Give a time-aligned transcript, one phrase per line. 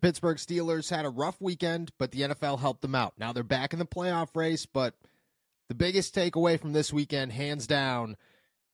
[0.00, 3.14] Pittsburgh Steelers had a rough weekend, but the NFL helped them out.
[3.18, 4.94] Now they're back in the playoff race, but
[5.68, 8.16] the biggest takeaway from this weekend, hands down,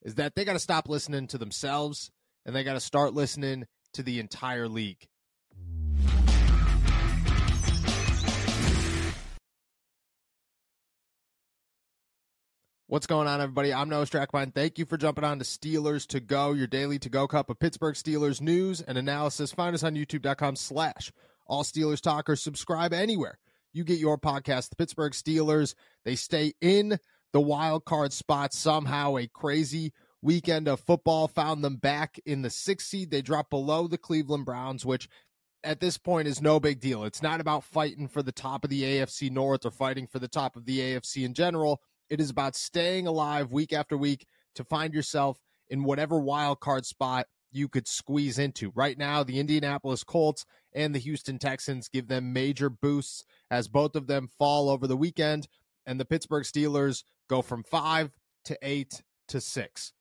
[0.02, 2.10] is that they got to stop listening to themselves
[2.44, 5.08] and they got to start listening to the entire league.
[12.88, 13.74] What's going on, everybody?
[13.74, 14.54] I'm Noah Strackbein.
[14.54, 17.58] Thank you for jumping on to Steelers to Go, your daily to go cup of
[17.58, 19.50] Pittsburgh Steelers news and analysis.
[19.50, 21.12] Find us on youtube.com slash
[21.48, 23.40] all Steelers talk or Subscribe anywhere
[23.72, 24.68] you get your podcast.
[24.68, 27.00] The Pittsburgh Steelers, they stay in
[27.32, 29.16] the wild card spot somehow.
[29.16, 29.92] A crazy
[30.22, 33.10] weekend of football found them back in the sixth seed.
[33.10, 35.08] They dropped below the Cleveland Browns, which
[35.64, 37.02] at this point is no big deal.
[37.02, 40.28] It's not about fighting for the top of the AFC North or fighting for the
[40.28, 44.64] top of the AFC in general it is about staying alive week after week to
[44.64, 48.70] find yourself in whatever wild card spot you could squeeze into.
[48.74, 53.96] Right now, the Indianapolis Colts and the Houston Texans give them major boosts as both
[53.96, 55.48] of them fall over the weekend,
[55.86, 58.10] and the Pittsburgh Steelers go from five
[58.44, 59.92] to eight to six.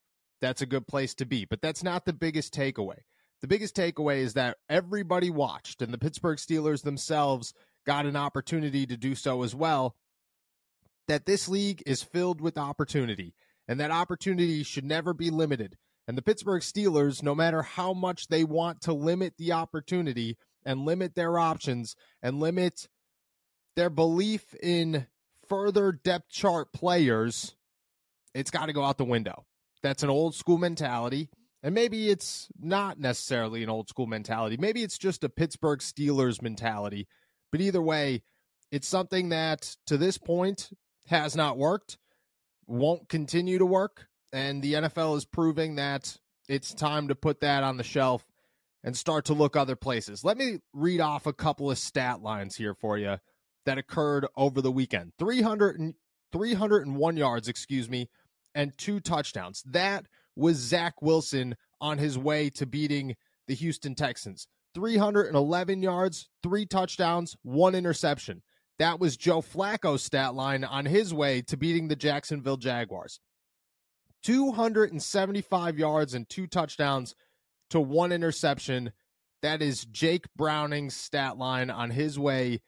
[0.42, 3.00] That's a good place to be, but that's not the biggest takeaway.
[3.42, 7.54] The biggest takeaway is that everybody watched, and the Pittsburgh Steelers themselves
[7.86, 9.96] got an opportunity to do so as well
[11.08, 13.34] that this league is filled with opportunity,
[13.68, 15.78] and that opportunity should never be limited.
[16.08, 20.86] And the Pittsburgh Steelers, no matter how much they want to limit the opportunity and
[20.86, 22.88] limit their options and limit
[23.76, 25.08] their belief in
[25.48, 27.56] further depth chart players,
[28.34, 29.46] it's got to go out the window.
[29.82, 31.30] That's an old school mentality.
[31.64, 34.58] And maybe it's not necessarily an old school mentality.
[34.58, 37.08] Maybe it's just a Pittsburgh Steelers mentality.
[37.52, 38.22] But either way,
[38.72, 40.70] it's something that to this point
[41.08, 41.98] has not worked,
[42.68, 44.08] won't continue to work.
[44.34, 46.18] And the NFL is proving that
[46.50, 48.26] it's time to put that on the shelf
[48.84, 50.24] and start to look other places.
[50.24, 53.18] Let me read off a couple of stat lines here for you
[53.66, 55.94] that occurred over the weekend 300 and,
[56.36, 58.10] 301 yards, excuse me,
[58.54, 59.64] and two touchdowns.
[59.66, 60.06] That
[60.36, 63.16] was Zach Wilson on his way to beating
[63.48, 64.48] the Houston Texans.
[64.74, 68.42] 311 yards, three touchdowns, one interception.
[68.80, 73.20] That was Joe Flacco's stat line on his way to beating the Jacksonville Jaguars.
[74.24, 77.16] 275 yards and two touchdowns
[77.70, 78.92] to one interception.
[79.42, 82.62] That is Jake Browning's stat line on his way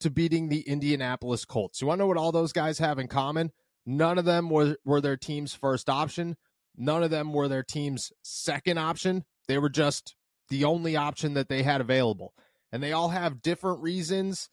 [0.00, 1.80] to beating the Indianapolis Colts.
[1.80, 3.52] You want to know what all those guys have in common?
[3.86, 6.36] None of them were, were their team's first option.
[6.76, 9.24] None of them were their team's second option.
[9.46, 10.16] They were just
[10.48, 12.34] the only option that they had available.
[12.72, 14.48] And they all have different reasons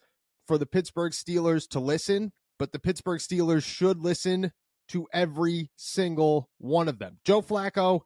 [0.50, 4.50] for the Pittsburgh Steelers to listen, but the Pittsburgh Steelers should listen
[4.88, 7.18] to every single one of them.
[7.24, 8.00] Joe Flacco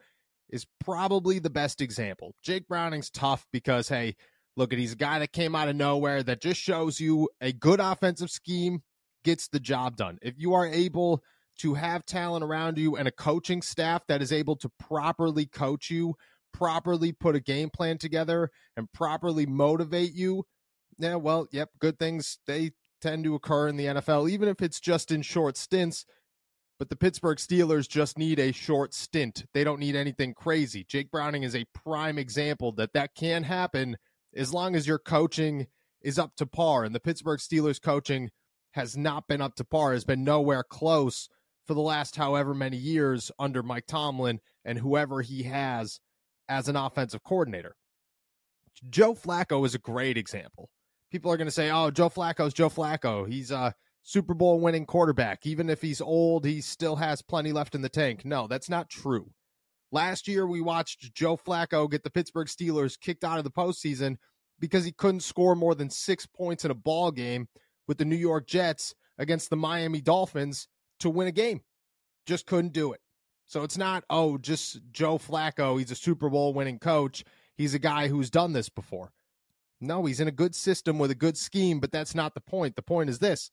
[0.51, 2.35] is probably the best example.
[2.43, 4.15] Jake Browning's tough because, hey,
[4.59, 7.51] look at he's a guy that came out of nowhere that just shows you a
[7.51, 8.83] good offensive scheme
[9.25, 10.19] gets the job done.
[10.21, 11.23] If you are able
[11.61, 15.89] to have talent around you and a coaching staff that is able to properly coach
[15.89, 16.15] you,
[16.53, 20.45] properly put a game plan together, and properly motivate you,
[20.99, 24.81] yeah, well, yep, good things they tend to occur in the NFL, even if it's
[24.81, 26.07] just in short stints.
[26.79, 29.45] But the Pittsburgh Steelers just need a short stint.
[29.55, 30.85] They don't need anything crazy.
[30.85, 33.97] Jake Browning is a prime example that that can happen
[34.35, 35.67] as long as your coaching
[36.03, 36.85] is up to par.
[36.85, 38.31] And the Pittsburgh Steelers coaching
[38.73, 41.29] has not been up to par, has been nowhere close
[41.67, 46.01] for the last however many years under Mike Tomlin and whoever he has
[46.49, 47.77] as an offensive coordinator.
[48.91, 50.69] Joe Flacco is a great example
[51.15, 53.29] people are going to say, "Oh, Joe Flacco's Joe Flacco.
[53.29, 55.47] He's a Super Bowl winning quarterback.
[55.47, 58.91] Even if he's old, he still has plenty left in the tank." No, that's not
[58.91, 59.31] true.
[59.93, 64.17] Last year, we watched Joe Flacco get the Pittsburgh Steelers kicked out of the postseason
[64.59, 67.47] because he couldn't score more than six points in a ball game
[67.87, 70.67] with the New York Jets against the Miami Dolphins
[70.99, 71.61] to win a game.
[72.27, 73.01] Just couldn't do it.
[73.47, 75.79] So it's not, oh, just Joe Flacco.
[75.79, 77.23] He's a Super Bowl winning coach.
[77.57, 79.13] He's a guy who's done this before.
[79.81, 82.77] No, he's in a good system with a good scheme, but that's not the point.
[82.77, 83.51] The point is this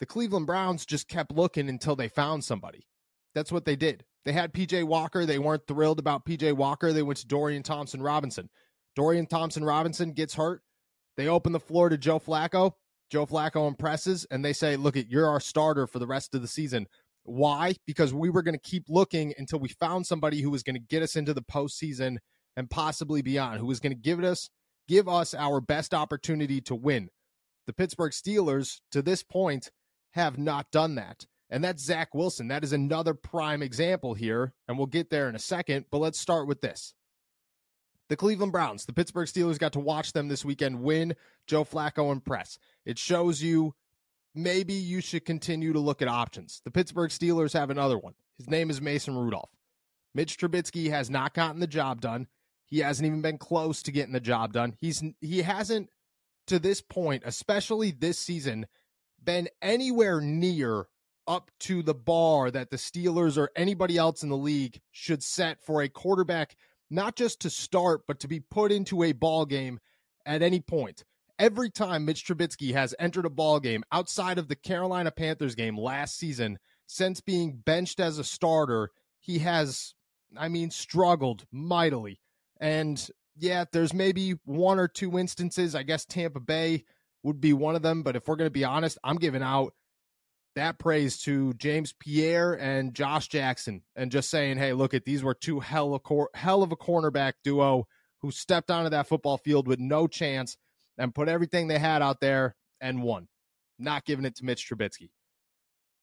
[0.00, 2.86] the Cleveland Browns just kept looking until they found somebody.
[3.34, 4.04] That's what they did.
[4.24, 5.26] They had PJ Walker.
[5.26, 6.92] They weren't thrilled about PJ Walker.
[6.92, 8.50] They went to Dorian Thompson Robinson.
[8.94, 10.62] Dorian Thompson Robinson gets hurt.
[11.16, 12.72] They open the floor to Joe Flacco.
[13.10, 16.48] Joe Flacco impresses, and they say, Look, you're our starter for the rest of the
[16.48, 16.86] season.
[17.24, 17.74] Why?
[17.86, 20.80] Because we were going to keep looking until we found somebody who was going to
[20.80, 22.16] get us into the postseason
[22.56, 24.50] and possibly beyond, who was going to give us
[24.92, 27.08] give us our best opportunity to win.
[27.66, 29.70] The Pittsburgh Steelers, to this point,
[30.10, 31.24] have not done that.
[31.48, 32.48] And that's Zach Wilson.
[32.48, 34.52] That is another prime example here.
[34.68, 35.86] And we'll get there in a second.
[35.90, 36.92] But let's start with this.
[38.10, 41.16] The Cleveland Browns, the Pittsburgh Steelers got to watch them this weekend win.
[41.46, 42.58] Joe Flacco impress.
[42.84, 43.74] It shows you
[44.34, 46.60] maybe you should continue to look at options.
[46.66, 48.12] The Pittsburgh Steelers have another one.
[48.36, 49.48] His name is Mason Rudolph.
[50.14, 52.26] Mitch Trubisky has not gotten the job done.
[52.72, 54.74] He hasn't even been close to getting the job done.
[54.80, 55.90] He's he hasn't
[56.46, 58.66] to this point, especially this season,
[59.22, 60.86] been anywhere near
[61.26, 65.62] up to the bar that the Steelers or anybody else in the league should set
[65.62, 66.56] for a quarterback,
[66.88, 69.78] not just to start, but to be put into a ball game
[70.24, 71.04] at any point.
[71.38, 75.76] Every time Mitch Trubisky has entered a ball game outside of the Carolina Panthers game
[75.76, 78.88] last season, since being benched as a starter,
[79.20, 79.92] he has,
[80.38, 82.18] I mean, struggled mightily.
[82.62, 83.06] And
[83.36, 85.74] yeah, there's maybe one or two instances.
[85.74, 86.84] I guess Tampa Bay
[87.24, 88.02] would be one of them.
[88.02, 89.74] But if we're going to be honest, I'm giving out
[90.54, 95.24] that praise to James Pierre and Josh Jackson and just saying, hey, look at these
[95.24, 97.86] were two hell of, cor- hell of a cornerback duo
[98.20, 100.56] who stepped onto that football field with no chance
[100.98, 103.26] and put everything they had out there and won.
[103.78, 105.10] Not giving it to Mitch Trubisky.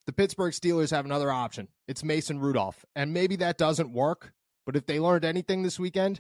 [0.08, 1.68] The Pittsburgh Steelers have another option.
[1.88, 2.84] It's Mason Rudolph.
[2.96, 4.34] And maybe that doesn't work,
[4.66, 6.20] but if they learned anything this weekend,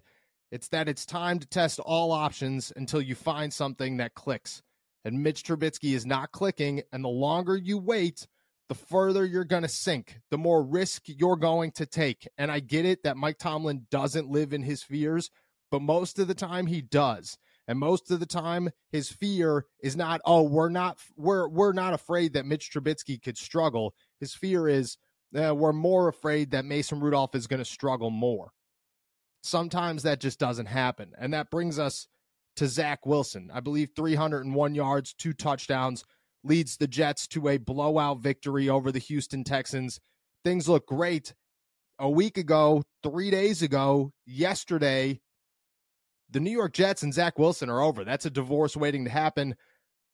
[0.51, 4.61] it's that it's time to test all options until you find something that clicks
[5.05, 6.81] and Mitch Trubisky is not clicking.
[6.91, 8.27] And the longer you wait,
[8.67, 12.27] the further you're going to sink, the more risk you're going to take.
[12.37, 15.31] And I get it that Mike Tomlin doesn't live in his fears,
[15.71, 17.37] but most of the time he does.
[17.67, 21.93] And most of the time his fear is not, oh, we're not we're we're not
[21.93, 23.93] afraid that Mitch Trubisky could struggle.
[24.19, 24.97] His fear is
[25.39, 28.51] uh, we're more afraid that Mason Rudolph is going to struggle more.
[29.41, 31.13] Sometimes that just doesn't happen.
[31.17, 32.07] And that brings us
[32.57, 33.49] to Zach Wilson.
[33.53, 36.03] I believe 301 yards, two touchdowns,
[36.43, 39.99] leads the Jets to a blowout victory over the Houston Texans.
[40.43, 41.33] Things look great.
[41.99, 45.19] A week ago, three days ago, yesterday,
[46.29, 48.05] the New York Jets and Zach Wilson are over.
[48.05, 49.55] That's a divorce waiting to happen.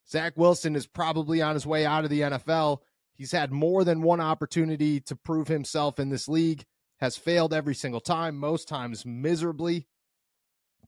[0.09, 2.79] Zach Wilson is probably on his way out of the NFL.
[3.13, 6.63] He's had more than one opportunity to prove himself in this league,
[6.99, 9.87] has failed every single time, most times miserably.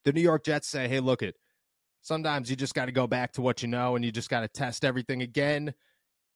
[0.04, 1.36] The New York Jets say, hey, look it,
[2.07, 4.39] Sometimes you just got to go back to what you know and you just got
[4.39, 5.74] to test everything again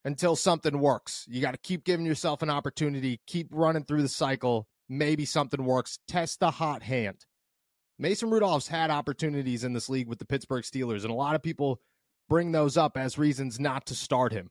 [0.04, 1.26] until something works.
[1.30, 4.68] You got to keep giving yourself an opportunity, keep running through the cycle.
[4.90, 5.98] Maybe something works.
[6.10, 7.26] Test the hot hand.
[7.98, 11.42] Mason Rudolph's had opportunities in this league with the Pittsburgh Steelers, and a lot of
[11.42, 11.80] people
[12.28, 14.50] bring those up as reasons not to start him.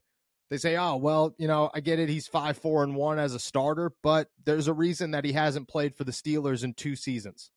[0.50, 2.08] They say, "Oh, well, you know, I get it.
[2.08, 5.68] He's five, four, and one as a starter, but there's a reason that he hasn't
[5.68, 7.50] played for the Steelers in two seasons."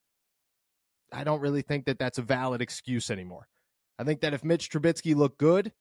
[1.12, 3.48] I don't really think that that's a valid excuse anymore.
[4.00, 5.72] I think that if Mitch Trubisky looked good,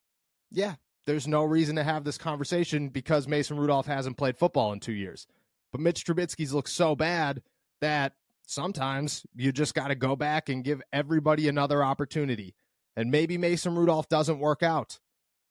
[0.51, 0.75] yeah,
[1.07, 4.93] there's no reason to have this conversation because Mason Rudolph hasn't played football in two
[4.93, 5.27] years.
[5.73, 7.43] But Mitch Trubisky's look so bad
[7.81, 8.13] that
[8.47, 12.55] sometimes you just got to go back and give everybody another opportunity.
[12.95, 14.99] And maybe Mason Rudolph doesn't work out,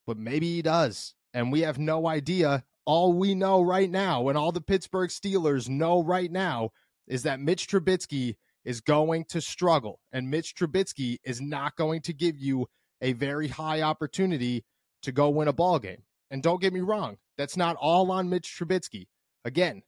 [0.06, 1.16] but maybe he does.
[1.33, 2.63] And we have no idea.
[2.86, 6.72] All we know right now, and all the Pittsburgh Steelers know right now,
[7.07, 12.13] is that Mitch Trubisky is going to struggle, and Mitch Trubisky is not going to
[12.13, 12.68] give you
[13.01, 14.63] a very high opportunity
[15.01, 16.04] to go win a ball game.
[16.30, 19.07] And don't get me wrong, that's not all on Mitch Trubisky.
[19.44, 19.81] Again,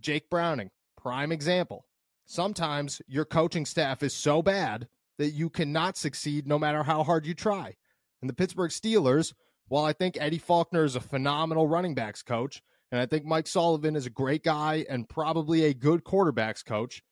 [0.00, 0.70] Jake Browning,
[1.00, 1.86] prime example.
[2.26, 4.88] Sometimes your coaching staff is so bad
[5.18, 7.74] that you cannot succeed no matter how hard you try.
[8.20, 9.32] And the Pittsburgh Steelers,
[9.68, 13.46] while I think Eddie Faulkner is a phenomenal running backs coach, and I think Mike
[13.46, 17.02] Sullivan is a great guy and probably a good quarterbacks coach,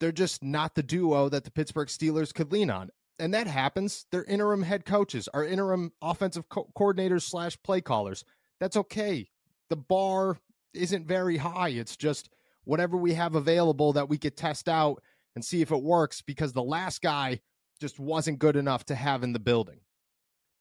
[0.00, 2.90] they're just not the duo that the Pittsburgh Steelers could lean on.
[3.18, 4.06] And that happens.
[4.10, 8.24] They're interim head coaches, are interim offensive co- coordinators slash play callers.
[8.60, 9.28] That's okay.
[9.70, 10.38] The bar
[10.74, 11.70] isn't very high.
[11.70, 12.28] It's just
[12.64, 15.02] whatever we have available that we could test out
[15.34, 17.40] and see if it works because the last guy
[17.80, 19.80] just wasn't good enough to have in the building.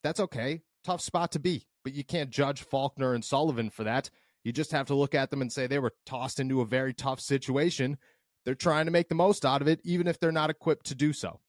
[0.06, 0.62] That's okay.
[0.86, 4.10] Tough spot to be, but you can't judge Faulkner and Sullivan for that.
[4.46, 6.94] You just have to look at them and say they were tossed into a very
[6.94, 7.98] tough situation
[8.46, 10.96] they're trying to make the most out of it, even if they're not equipped to
[10.96, 11.40] do so.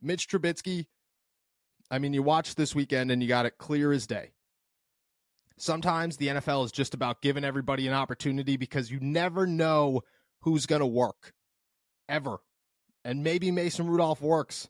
[0.00, 0.86] Mitch Trubisky,
[1.90, 4.30] I mean, you watch this weekend and you got it clear as day.
[5.58, 10.02] Sometimes the NFL is just about giving everybody an opportunity because you never know
[10.42, 11.32] who's going to work
[12.08, 12.38] ever.
[13.04, 14.68] And maybe Mason Rudolph works,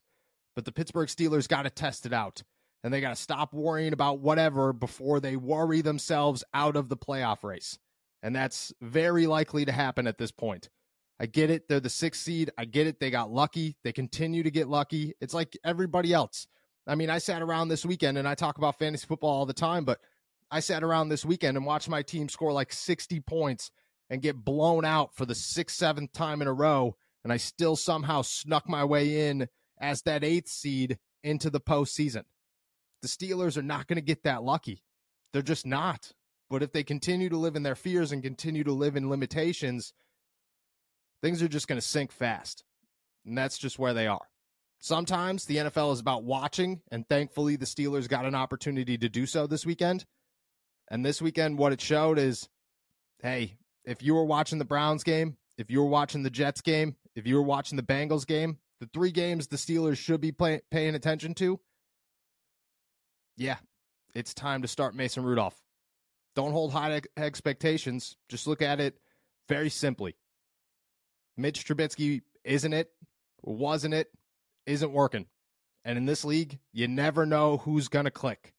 [0.57, 2.43] but the Pittsburgh Steelers got to test it out.
[2.85, 6.97] And they got to stop worrying about whatever before they worry themselves out of the
[6.97, 7.79] playoff race.
[8.23, 10.69] And that's very likely to happen at this point.
[11.21, 11.69] I get it.
[11.69, 12.51] They're the sixth seed.
[12.57, 13.01] I get it.
[13.01, 13.77] They got lucky.
[13.83, 15.15] They continue to get lucky.
[15.21, 16.47] It's like everybody else.
[16.87, 19.53] I mean, I sat around this weekend and I talk about fantasy football all the
[19.53, 19.99] time, but
[20.51, 23.71] I sat around this weekend and watched my team score like 60 points
[24.09, 26.97] and get blown out for the sixth, seventh time in a row.
[27.25, 29.49] and I still somehow snuck my way in
[29.81, 32.23] as that eighth seed into the postseason.
[33.03, 34.83] The Steelers are not going to get that lucky.
[35.33, 36.13] They're just not.
[36.51, 39.93] But if they continue to live in their fears and continue to live in limitations,
[41.23, 42.65] things are just going to sink fast.
[43.27, 44.27] And that's just where they are.
[44.81, 49.27] Sometimes the NFL is about watching, and thankfully the Steelers got an opportunity to do
[49.27, 50.05] so this weekend.
[50.91, 52.49] And this weekend, what it showed is
[53.21, 56.95] hey, if you were watching the Browns game, if you were watching the Jets game,
[57.17, 60.61] if you were watching the Bengals game, the three games the Steelers should be pay-
[60.71, 61.59] paying attention to,
[63.39, 63.57] yeah,
[64.15, 65.59] it's time to start Mason Rudolph.
[66.35, 68.17] Don't hold high expectations.
[68.29, 68.99] Just look at it
[69.49, 70.17] very simply.
[71.37, 72.91] Mitch Trubisky isn't it,
[73.43, 74.09] wasn't it,
[74.67, 75.27] isn't working.
[75.85, 78.53] And in this league, you never know who's going to click.